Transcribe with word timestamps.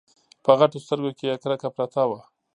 په 0.43 0.51
غټو 0.59 0.77
سترګو 0.85 1.11
کې 1.17 1.25
يې 1.29 1.35
کرکه 1.43 1.69
پرته 1.75 2.03
وه. 2.09 2.19